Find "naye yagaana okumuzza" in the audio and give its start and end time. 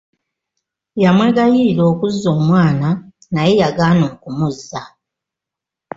3.33-4.81